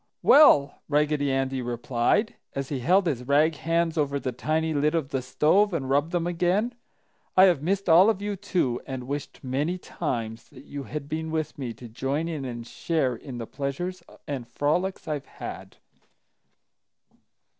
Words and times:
"Well," 0.23 0.81
Raggedy 0.89 1.31
Andy 1.31 1.61
replied, 1.61 2.33
as 2.55 2.69
he 2.69 2.79
held 2.79 3.05
his 3.05 3.23
rag 3.27 3.53
hands 3.57 3.99
over 3.99 4.19
the 4.19 4.31
tiny 4.31 4.73
lid 4.73 4.95
of 4.95 5.09
the 5.09 5.21
stove 5.21 5.75
and 5.75 5.91
rubbed 5.91 6.11
them 6.11 6.25
again, 6.25 6.73
"I 7.37 7.43
have 7.43 7.61
missed 7.61 7.87
all 7.87 8.09
of 8.09 8.19
you, 8.19 8.35
too, 8.35 8.81
and 8.87 9.03
wished 9.07 9.43
many 9.43 9.77
times 9.77 10.49
that 10.49 10.65
you 10.65 10.85
had 10.85 11.07
been 11.07 11.29
with 11.29 11.55
me 11.59 11.71
to 11.75 11.87
join 11.87 12.27
in 12.27 12.45
and 12.45 12.65
share 12.65 13.15
in 13.15 13.37
the 13.37 13.45
pleasures 13.45 14.01
and 14.27 14.47
frolics 14.47 15.07
I've 15.07 15.27
had." 15.27 15.77